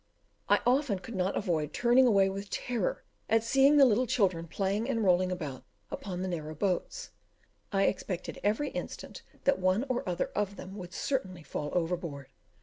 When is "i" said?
0.49-0.61, 7.71-7.83